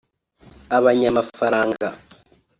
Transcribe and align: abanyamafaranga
abanyamafaranga 0.77 1.87